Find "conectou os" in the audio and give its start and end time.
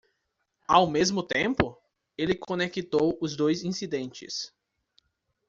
2.33-3.35